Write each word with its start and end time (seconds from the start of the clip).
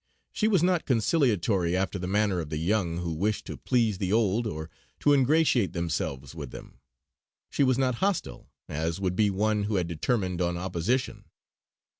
She 0.33 0.47
was 0.47 0.63
not 0.63 0.87
conciliatory 0.87 1.77
after 1.77 1.99
the 1.99 2.07
manner 2.07 2.39
of 2.39 2.49
the 2.49 2.57
young 2.57 2.97
who 2.97 3.11
wish 3.13 3.43
to 3.43 3.55
please 3.55 3.99
the 3.99 4.11
old, 4.11 4.47
or 4.47 4.71
to 5.01 5.13
ingratiate 5.13 5.73
themselves 5.73 6.33
with 6.33 6.49
them. 6.49 6.79
She 7.51 7.63
was 7.63 7.77
not 7.77 7.93
hostile, 8.01 8.49
as 8.67 8.99
would 8.99 9.15
be 9.15 9.29
one 9.29 9.65
who 9.65 9.75
had 9.75 9.85
determined 9.85 10.41
on 10.41 10.57
opposition. 10.57 11.25